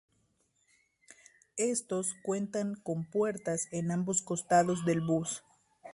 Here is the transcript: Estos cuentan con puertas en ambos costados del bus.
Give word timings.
Estos 1.57 2.15
cuentan 2.23 2.73
con 2.73 3.05
puertas 3.05 3.67
en 3.69 3.91
ambos 3.91 4.23
costados 4.23 4.83
del 4.83 5.01
bus. 5.01 5.43